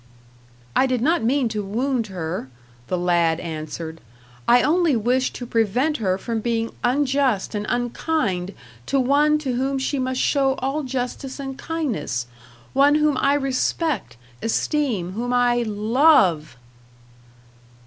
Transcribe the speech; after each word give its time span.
"I 0.75 0.87
did 0.87 0.99
not 1.01 1.23
mean 1.23 1.47
to 1.49 1.63
wound 1.63 2.07
her," 2.07 2.49
the 2.87 2.97
lad 2.97 3.39
answered. 3.39 4.01
"I 4.47 4.63
only 4.63 4.95
wished 4.95 5.35
to 5.35 5.45
prevent 5.45 5.97
her 5.97 6.17
from 6.17 6.39
being 6.39 6.71
unjust 6.83 7.53
and 7.53 7.67
unkind 7.69 8.55
to 8.87 8.99
one 8.99 9.37
to 9.37 9.53
whom 9.53 9.77
she 9.77 9.99
must 9.99 10.19
show 10.19 10.55
all 10.55 10.81
justice 10.81 11.39
and 11.39 11.55
kindness. 11.55 12.25
One 12.73 12.95
whom 12.95 13.15
I 13.19 13.35
respect, 13.35 14.17
esteem 14.41 15.11
whom 15.11 15.33
I 15.33 15.61
LOVE." 15.61 16.57